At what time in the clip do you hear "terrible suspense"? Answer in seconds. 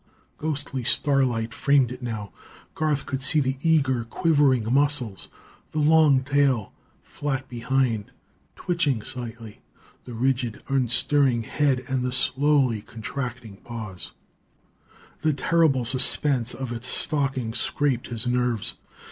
15.33-16.55